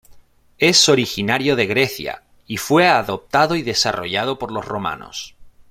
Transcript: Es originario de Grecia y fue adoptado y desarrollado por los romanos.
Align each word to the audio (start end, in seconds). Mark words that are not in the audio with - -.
Es 0.57 0.89
originario 0.89 1.55
de 1.55 1.67
Grecia 1.67 2.23
y 2.47 2.57
fue 2.57 2.87
adoptado 2.87 3.53
y 3.55 3.61
desarrollado 3.61 4.39
por 4.39 4.51
los 4.51 4.65
romanos. 4.65 5.35